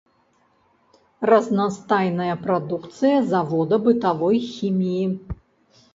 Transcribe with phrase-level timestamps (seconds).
[1.31, 5.05] Разнастайная прадукцыя завода бытавой хіміі.